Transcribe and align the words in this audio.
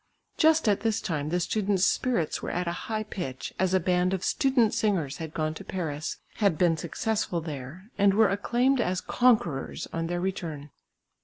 Just 0.35 0.67
at 0.67 0.79
this 0.79 0.99
time 0.99 1.29
the 1.29 1.39
students' 1.39 1.85
spirits 1.85 2.41
were 2.41 2.49
at 2.49 2.67
a 2.67 2.71
high 2.89 3.03
pitch, 3.03 3.53
as 3.59 3.75
a 3.75 3.79
band 3.79 4.15
of 4.15 4.23
student 4.23 4.73
singers 4.73 5.17
had 5.17 5.31
gone 5.31 5.53
to 5.53 5.63
Paris, 5.63 6.17
had 6.37 6.57
been 6.57 6.75
successful 6.75 7.39
there, 7.39 7.91
and 7.99 8.15
were 8.15 8.29
acclaimed 8.29 8.81
as 8.81 8.99
conquerors 8.99 9.87
on 9.93 10.07
their 10.07 10.19
return. 10.19 10.71